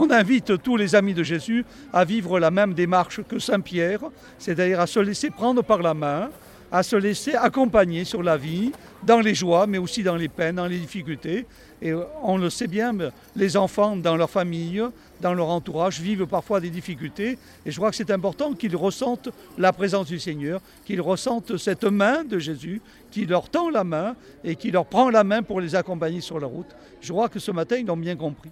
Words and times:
on 0.00 0.10
invite 0.10 0.62
tous 0.62 0.76
les 0.76 0.94
amis 0.94 1.12
de 1.12 1.24
Jésus 1.24 1.64
à 1.92 2.04
vivre 2.04 2.38
la 2.38 2.52
même 2.52 2.72
démarche 2.72 3.20
que 3.22 3.40
Saint 3.40 3.60
Pierre, 3.60 4.00
c'est-à-dire 4.38 4.78
à 4.78 4.86
se 4.86 5.00
laisser 5.00 5.28
prendre 5.30 5.64
par 5.64 5.82
la 5.82 5.92
main, 5.92 6.30
à 6.70 6.84
se 6.84 6.94
laisser 6.94 7.34
accompagner 7.34 8.04
sur 8.04 8.22
la 8.22 8.36
vie, 8.36 8.70
dans 9.02 9.18
les 9.18 9.34
joies, 9.34 9.66
mais 9.66 9.78
aussi 9.78 10.04
dans 10.04 10.14
les 10.14 10.28
peines, 10.28 10.56
dans 10.56 10.66
les 10.66 10.78
difficultés. 10.78 11.46
Et 11.82 11.90
euh, 11.90 12.04
on 12.22 12.36
le 12.36 12.48
sait 12.48 12.68
bien, 12.68 12.92
les 13.34 13.56
enfants 13.56 13.96
dans 13.96 14.16
leur 14.16 14.30
famille, 14.30 14.82
dans 15.20 15.34
leur 15.34 15.48
entourage, 15.48 16.00
vivent 16.00 16.26
parfois 16.26 16.60
des 16.60 16.70
difficultés. 16.70 17.36
Et 17.66 17.70
je 17.72 17.76
crois 17.76 17.90
que 17.90 17.96
c'est 17.96 18.10
important 18.10 18.52
qu'ils 18.52 18.76
ressentent 18.76 19.30
la 19.56 19.72
présence 19.72 20.06
du 20.06 20.20
Seigneur, 20.20 20.60
qu'ils 20.84 21.00
ressentent 21.00 21.56
cette 21.56 21.84
main 21.84 22.22
de 22.22 22.38
Jésus, 22.38 22.80
qui 23.10 23.26
leur 23.26 23.48
tend 23.48 23.68
la 23.68 23.82
main 23.82 24.14
et 24.44 24.54
qui 24.54 24.70
leur 24.70 24.86
prend 24.86 25.10
la 25.10 25.24
main 25.24 25.42
pour 25.42 25.60
les 25.60 25.74
accompagner 25.74 26.20
sur 26.20 26.38
la 26.38 26.46
route. 26.46 26.76
Je 27.00 27.12
crois 27.12 27.28
que 27.28 27.40
ce 27.40 27.50
matin, 27.50 27.76
ils 27.76 27.86
l'ont 27.86 27.96
bien 27.96 28.16
compris. 28.16 28.50